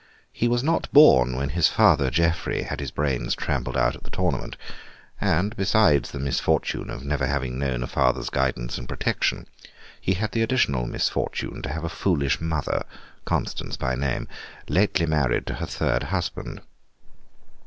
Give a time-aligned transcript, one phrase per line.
[0.33, 4.09] He was not born when his father, Geoffrey, had his brains trampled out at the
[4.09, 4.57] tournament;
[5.21, 9.45] and, besides the misfortune of never having known a father's guidance and protection,
[10.01, 12.83] he had the additional misfortune to have a foolish mother
[13.25, 14.27] (Constance by name),
[14.67, 16.61] lately married to her third husband.